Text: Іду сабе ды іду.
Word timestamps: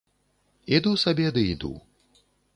Іду 0.77 0.95
сабе 1.03 1.27
ды 1.37 1.45
іду. 1.53 1.71